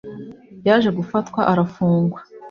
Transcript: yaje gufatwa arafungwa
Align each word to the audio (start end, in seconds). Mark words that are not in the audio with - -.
yaje 0.67 0.89
gufatwa 0.97 1.41
arafungwa 1.51 2.19